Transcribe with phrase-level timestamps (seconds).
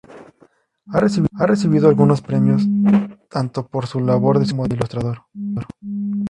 [0.93, 0.99] Ha
[1.45, 2.63] recibido algunos premios
[3.29, 5.17] tanto por su labor de escritor como de ilustrador.